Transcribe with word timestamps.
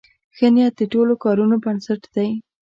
ښه 0.35 0.47
نیت 0.53 0.73
د 0.79 0.81
ټولو 0.93 1.13
کارونو 1.23 1.55
بنسټ 1.63 2.01
دی. 2.15 2.29